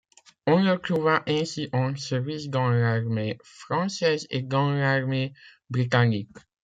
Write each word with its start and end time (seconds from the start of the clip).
On 0.47 0.59
le 0.63 0.79
trouva 0.79 1.21
ainsi 1.27 1.69
en 1.73 1.95
service 1.95 2.49
dans 2.49 2.69
l'armée 2.71 3.37
française 3.43 4.25
et 4.31 4.41
dans 4.41 4.71
l'armée 4.71 5.35
britannique. 5.69 6.35